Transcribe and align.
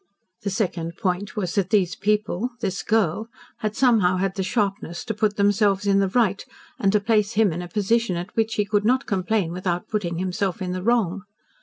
The 0.41 0.49
second 0.49 0.97
point 0.97 1.35
was 1.35 1.53
that 1.53 1.69
these 1.69 1.93
people 1.95 2.49
this 2.59 2.81
girl 2.81 3.29
had 3.57 3.75
somehow 3.75 4.17
had 4.17 4.33
the 4.33 4.41
sharpness 4.41 5.05
to 5.05 5.13
put 5.13 5.35
themselves 5.35 5.85
in 5.85 5.99
the 5.99 6.07
right, 6.07 6.43
and 6.79 6.91
to 6.93 6.99
place 6.99 7.33
him 7.33 7.53
in 7.53 7.61
a 7.61 7.67
position 7.67 8.15
at 8.17 8.35
which 8.35 8.55
he 8.55 8.65
could 8.65 8.83
not 8.83 9.05
complain 9.05 9.51
without 9.51 9.89
putting 9.89 10.17
himself 10.17 10.59
in 10.59 10.71
the 10.71 10.81
wrong. 10.81 11.25